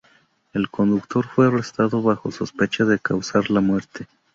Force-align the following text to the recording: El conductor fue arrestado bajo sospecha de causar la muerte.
El 0.53 0.67
conductor 0.71 1.27
fue 1.27 1.45
arrestado 1.45 2.01
bajo 2.01 2.31
sospecha 2.31 2.85
de 2.85 2.97
causar 2.97 3.51
la 3.51 3.61
muerte. 3.61 4.07